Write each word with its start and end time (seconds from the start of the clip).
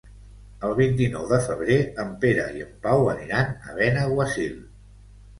El 0.67 0.71
vint-i-nou 0.77 1.25
de 1.31 1.37
febrer 1.47 1.75
en 2.03 2.09
Pere 2.23 2.45
i 2.59 2.63
en 2.67 2.71
Pau 2.85 3.03
aniran 3.13 3.51
a 3.67 3.75
Benaguasil. 3.81 4.57